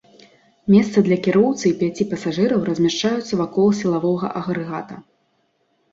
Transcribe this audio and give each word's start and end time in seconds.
Месцы 0.75 1.03
для 1.07 1.17
кіроўцы 1.27 1.65
і 1.69 1.73
пяці 1.83 2.07
пасажыраў 2.15 2.65
размяшчаюцца 2.69 3.33
вакол 3.43 3.67
сілавога 3.81 4.27
агрэгата. 4.41 4.95